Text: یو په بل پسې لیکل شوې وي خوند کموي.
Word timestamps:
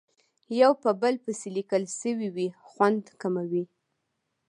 یو 0.61 0.71
په 0.83 0.89
بل 1.01 1.15
پسې 1.23 1.47
لیکل 1.57 1.83
شوې 1.99 2.27
وي 2.35 2.47
خوند 2.69 3.03
کموي. 3.21 3.65